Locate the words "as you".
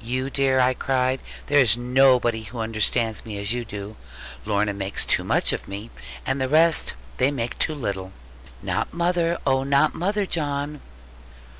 3.38-3.64